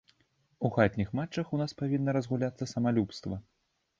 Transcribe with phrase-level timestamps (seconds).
[0.67, 3.35] У хатніх матчах ў нас павінна разгуляцца самалюбства.